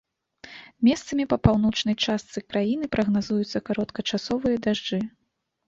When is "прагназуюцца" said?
2.97-3.65